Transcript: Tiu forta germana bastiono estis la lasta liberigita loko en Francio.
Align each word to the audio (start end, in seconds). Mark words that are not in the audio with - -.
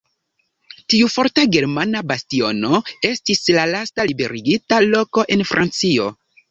Tiu 0.93 1.09
forta 1.15 1.43
germana 1.57 2.01
bastiono 2.13 2.81
estis 3.13 3.47
la 3.59 3.69
lasta 3.77 4.11
liberigita 4.15 4.85
loko 4.93 5.31
en 5.39 5.51
Francio. 5.55 6.15